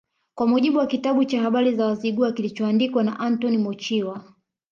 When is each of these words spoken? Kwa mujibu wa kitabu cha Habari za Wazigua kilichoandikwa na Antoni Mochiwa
Kwa 0.35 0.47
mujibu 0.47 0.77
wa 0.77 0.87
kitabu 0.87 1.25
cha 1.25 1.41
Habari 1.41 1.75
za 1.75 1.85
Wazigua 1.85 2.31
kilichoandikwa 2.31 3.03
na 3.03 3.19
Antoni 3.19 3.57
Mochiwa 3.57 4.25